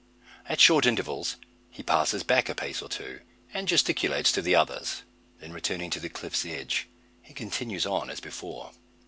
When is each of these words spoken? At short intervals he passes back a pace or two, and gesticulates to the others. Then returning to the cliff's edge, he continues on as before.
At 0.47 0.59
short 0.59 0.87
intervals 0.87 1.35
he 1.69 1.83
passes 1.83 2.23
back 2.23 2.49
a 2.49 2.55
pace 2.55 2.81
or 2.81 2.89
two, 2.89 3.19
and 3.53 3.67
gesticulates 3.67 4.31
to 4.31 4.41
the 4.41 4.55
others. 4.55 5.03
Then 5.39 5.53
returning 5.53 5.91
to 5.91 5.99
the 5.99 6.09
cliff's 6.09 6.43
edge, 6.43 6.87
he 7.21 7.35
continues 7.35 7.85
on 7.85 8.09
as 8.09 8.19
before. 8.19 8.71